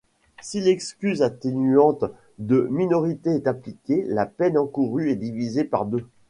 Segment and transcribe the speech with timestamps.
[0.41, 2.05] Si l'excuse atténuante
[2.39, 6.07] de minorité est appliquée, la peine encourue est divisée par deux.